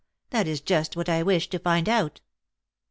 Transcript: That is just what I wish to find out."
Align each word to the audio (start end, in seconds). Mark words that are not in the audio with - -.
That 0.31 0.47
is 0.47 0.61
just 0.61 0.95
what 0.97 1.09
I 1.09 1.21
wish 1.21 1.47
to 1.49 1.59
find 1.59 1.87
out." 1.87 2.21